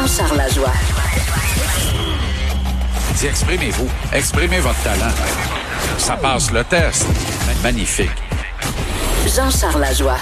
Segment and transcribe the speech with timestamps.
[0.00, 0.72] Jean-Charles Lajoie.
[3.18, 3.88] Dis, exprimez-vous.
[4.14, 5.12] Exprimez votre talent.
[5.98, 7.06] Ça passe le test.
[7.62, 8.08] Magnifique.
[9.26, 10.16] Jean-Charles Lajoie.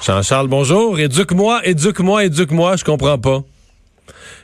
[0.00, 1.00] Jean-Charles, bonjour.
[1.00, 2.76] Éduque-moi, éduque-moi, éduque-moi.
[2.76, 3.42] Je comprends pas.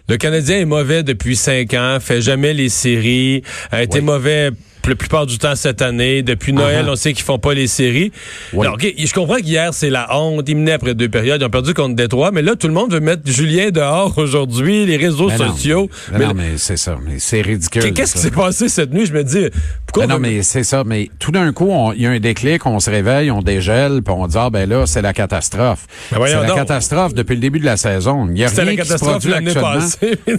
[0.08, 4.50] Le Canadien est mauvais depuis cinq ans, fait jamais les séries, a été mauvais
[4.88, 6.22] la plupart du temps cette année.
[6.22, 6.90] Depuis Noël, Uh-huh.
[6.92, 8.12] on sait qu'ils font pas les séries.
[8.52, 8.66] Oui.
[8.66, 10.48] Alors, OK, je comprends qu'hier, c'est la honte.
[10.48, 11.40] Ils menaient après deux périodes.
[11.40, 12.30] Ils ont perdu contre Détroit.
[12.32, 15.90] Mais là, tout le monde veut mettre Julien dehors aujourd'hui, les réseaux Mais non, sociaux.
[16.12, 16.96] mais Mais non, mais c'est ça.
[17.04, 17.92] Mais c'est ridicule.
[17.92, 19.06] Qu'est-ce qui s'est passé cette nuit?
[19.06, 19.46] Je me dis,
[19.92, 20.82] pourquoi Mais non, on- mais c'est ça.
[20.84, 24.14] Mais tout d'un coup, il y a un déclic, on se réveille, on dégèle, puis
[24.16, 25.86] on dit, ah ben là, c'est la catastrophe.
[26.12, 26.56] Ben c'est la donc.
[26.56, 28.28] catastrophe depuis le début de la saison.
[28.30, 29.78] Il y a rien la qui se produit actuellement.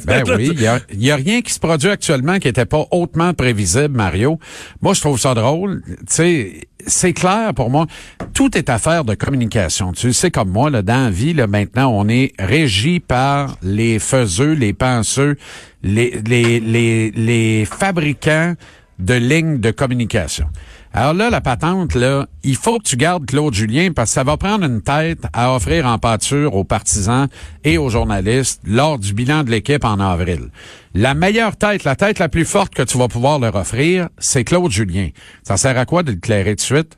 [0.05, 2.65] ben oui, il y a, il y a rien qui se produit actuellement qui n'était
[2.65, 4.39] pas hautement prévisible, Mario.
[4.81, 5.81] Moi, je trouve ça drôle.
[5.87, 6.51] Tu sais,
[6.87, 7.85] c'est clair pour moi.
[8.33, 9.91] Tout est affaire de communication.
[9.91, 13.99] Tu sais comme moi, là, dans la vie, là, maintenant, on est régi par les
[13.99, 15.35] faiseux, les penseux,
[15.83, 18.55] les, les, les, les fabricants
[19.01, 20.47] de lignes de communication.
[20.93, 24.23] Alors là, la patente, là, il faut que tu gardes Claude Julien parce que ça
[24.23, 27.27] va prendre une tête à offrir en pâture aux partisans
[27.63, 30.49] et aux journalistes lors du bilan de l'équipe en avril.
[30.93, 34.43] La meilleure tête, la tête la plus forte que tu vas pouvoir leur offrir, c'est
[34.43, 35.09] Claude Julien.
[35.43, 36.97] Ça sert à quoi de le clairer de suite?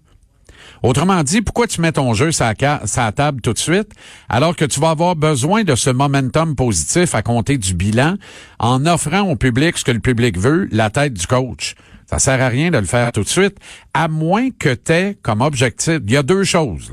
[0.84, 3.94] Autrement dit, pourquoi tu mets ton jeu la table tout de suite
[4.28, 8.16] alors que tu vas avoir besoin de ce momentum positif à compter du bilan
[8.60, 11.76] en offrant au public ce que le public veut, la tête du coach?
[12.06, 13.58] Ça sert à rien de le faire tout de suite,
[13.94, 16.00] à moins que tu comme objectif.
[16.06, 16.92] Il y a deux choses.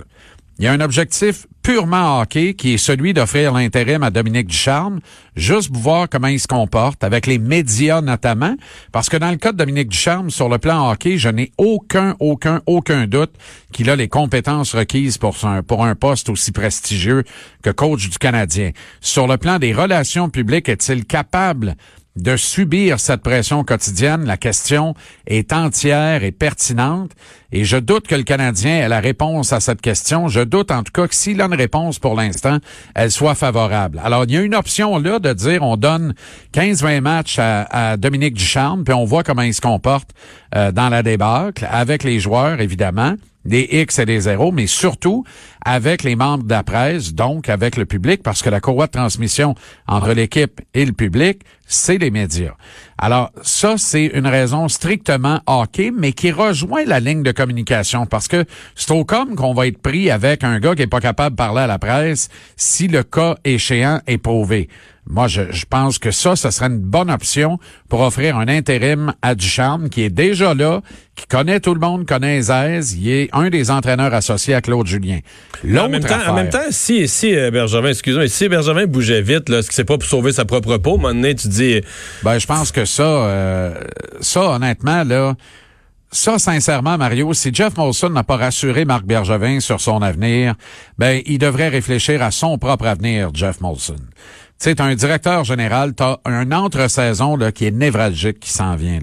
[0.60, 5.00] Il y a un objectif purement hockey qui est celui d'offrir l'intérim à Dominique Ducharme,
[5.34, 8.54] juste pour voir comment il se comporte, avec les médias notamment,
[8.92, 12.14] parce que dans le cas de Dominique Ducharme, sur le plan hockey, je n'ai aucun,
[12.20, 13.32] aucun, aucun doute
[13.72, 17.24] qu'il a les compétences requises pour, son- pour un poste aussi prestigieux
[17.62, 18.72] que coach du Canadien.
[19.00, 21.74] Sur le plan des relations publiques, est-il capable
[22.16, 24.94] de subir cette pression quotidienne, la question
[25.26, 27.12] est entière et pertinente.
[27.52, 30.28] Et je doute que le Canadien ait la réponse à cette question.
[30.28, 32.58] Je doute en tout cas que s'il a une réponse pour l'instant,
[32.94, 34.00] elle soit favorable.
[34.04, 36.14] Alors, il y a une option là de dire on donne
[36.54, 37.62] 15-20 matchs à,
[37.92, 40.10] à Dominique Ducharme, puis on voit comment il se comporte
[40.54, 45.24] euh, dans la débâcle, avec les joueurs, évidemment des X et des zéros, mais surtout
[45.64, 48.92] avec les membres de la presse, donc avec le public, parce que la courroie de
[48.92, 49.54] transmission
[49.86, 52.54] entre l'équipe et le public, c'est les médias.
[52.98, 58.28] Alors, ça, c'est une raison strictement hockey, mais qui rejoint la ligne de communication, parce
[58.28, 61.36] que c'est au com qu'on va être pris avec un gars qui est pas capable
[61.36, 64.68] de parler à la presse si le cas échéant est prouvé.
[65.06, 67.58] Moi, je, je pense que ça, ce serait une bonne option
[67.88, 70.82] pour offrir un intérim à Ducharme, qui est déjà là,
[71.16, 72.94] qui connaît tout le monde, connaît les aises.
[72.94, 75.18] Il est un des entraîneurs associés à Claude Julien.
[75.64, 79.48] en même, temps, en même temps, si, si euh, Bergevin, excuse-moi, si Bergevin bougeait vite,
[79.48, 80.92] là, est-ce que c'est pas pour sauver sa propre peau?
[80.92, 81.80] À un moment donné, tu dis,
[82.22, 83.74] Ben, je pense que ça, euh,
[84.20, 85.34] ça, honnêtement, là,
[86.12, 90.54] ça, sincèrement, Mario, si Jeff Molson n'a pas rassuré Marc Bergevin sur son avenir,
[90.98, 93.96] ben, il devrait réfléchir à son propre avenir, Jeff Molson.
[94.62, 98.98] Sais, un directeur général, t'as un entre-saison là, qui est névralgique qui s'en vient.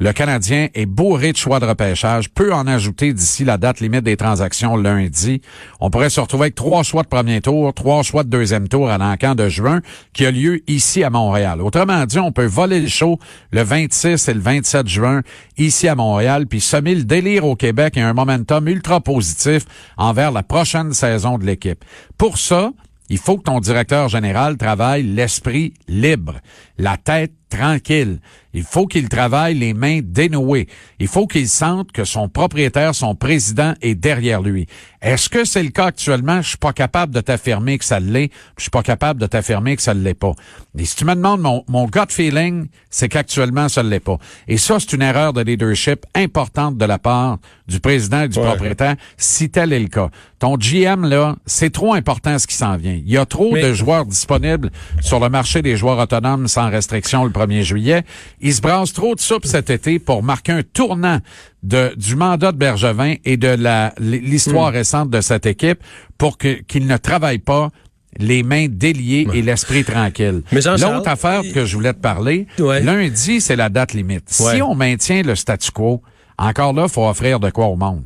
[0.00, 4.04] Le Canadien est bourré de choix de repêchage, peut en ajouter d'ici la date limite
[4.04, 5.40] des transactions lundi.
[5.80, 8.90] On pourrait se retrouver avec trois choix de premier tour, trois choix de deuxième tour
[8.90, 9.80] à l'encan de juin,
[10.12, 11.62] qui a lieu ici à Montréal.
[11.62, 13.18] Autrement dit, on peut voler le show
[13.50, 15.22] le 26 et le 27 juin
[15.56, 19.64] ici à Montréal, puis semer le délire au Québec et un momentum ultra positif
[19.96, 21.82] envers la prochaine saison de l'équipe.
[22.18, 22.72] Pour ça,
[23.08, 26.40] il faut que ton directeur général travaille l'esprit libre,
[26.78, 28.20] la tête tranquille.
[28.54, 30.68] Il faut qu'il travaille les mains dénouées.
[30.98, 34.66] Il faut qu'il sente que son propriétaire, son président est derrière lui.
[35.02, 36.40] Est-ce que c'est le cas actuellement?
[36.42, 38.30] Je suis pas capable de t'affirmer que ça l'est.
[38.56, 40.32] Je suis pas capable de t'affirmer que ça ne l'est pas.
[40.76, 44.16] Et si tu me demandes mon, mon gut feeling, c'est qu'actuellement, ça ne l'est pas.
[44.48, 47.38] Et ça, c'est une erreur de leadership importante de la part
[47.68, 48.46] du président et du Ouais.
[48.46, 50.08] propriétaire, si tel est le cas.
[50.38, 52.94] Ton GM, là, c'est trop important ce qui s'en vient.
[52.94, 56.70] Il y a trop Mais- de joueurs disponibles sur le marché des joueurs autonomes sans
[56.70, 58.02] restriction le 1er juillet.
[58.40, 61.18] Il se brasse trop de soupe cet été pour marquer un tournant
[61.62, 65.80] de, du mandat de Bergevin et de la, l'histoire récente de cette équipe
[66.18, 67.70] pour que, qu'il ne travaille pas
[68.18, 70.42] les mains déliées et l'esprit tranquille.
[70.52, 72.80] L'autre affaire que je voulais te parler, Ouais.
[72.82, 74.24] lundi, c'est la date limite.
[74.40, 74.56] Ouais.
[74.56, 76.02] Si on maintient le statu quo,
[76.38, 78.02] encore là, faut offrir de quoi au monde.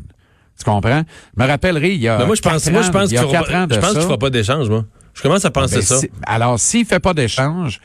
[0.59, 1.03] Tu comprends?
[1.37, 3.09] Je me rappellerai, il y a Ben, moi, je pense, quatre moi, je ans- pense
[3.09, 3.23] qu'il je
[3.81, 4.85] pense qu'il fera pas d'échange, moi.
[5.15, 5.99] Je commence à penser ben, ça.
[5.99, 7.81] si- alors, s'il fait pas d'échange,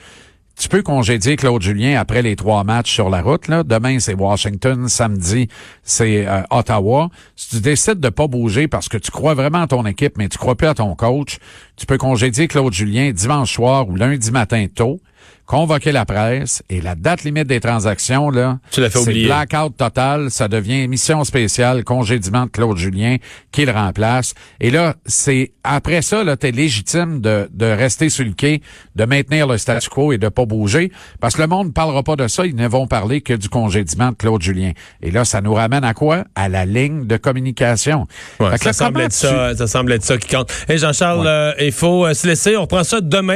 [0.58, 3.48] tu peux congédier Claude Julien après les trois matchs sur la route.
[3.48, 4.88] Demain, c'est Washington.
[4.88, 5.48] Samedi,
[5.84, 7.10] c'est euh, Ottawa.
[7.36, 10.28] Si tu décides de pas bouger parce que tu crois vraiment à ton équipe, mais
[10.30, 11.38] tu crois plus à ton coach,
[11.78, 15.00] tu peux congédier Claude Julien dimanche soir ou lundi matin tôt
[15.48, 20.82] convoquer la presse et la date limite des transactions, là, c'est blackout total, ça devient
[20.82, 23.16] émission spéciale, congédiement de Claude Julien
[23.54, 24.34] qui le remplace.
[24.60, 28.62] Et là, c'est après ça, là, t'es légitime de, de rester sur le quai,
[28.96, 30.92] de maintenir le statu quo et de pas bouger,
[31.22, 33.48] parce que le monde ne parlera pas de ça, ils ne vont parler que du
[33.48, 34.74] congédiement de Claude Julien.
[35.02, 36.26] Et là, ça nous ramène à quoi?
[36.36, 38.06] À la ligne de communication.
[38.38, 40.52] ça, semble être ça, ça semble être ça qui compte.
[40.68, 43.36] Et Jean-Charles, euh, il faut euh, se laisser, on reprend ça demain.